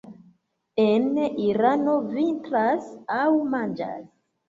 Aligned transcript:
En 0.83 1.05
Irano 1.49 1.95
vintras 2.17 2.91
aŭ 3.23 3.31
manĝas. 3.57 4.05